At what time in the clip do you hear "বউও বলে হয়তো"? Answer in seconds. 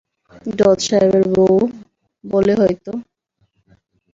1.33-2.91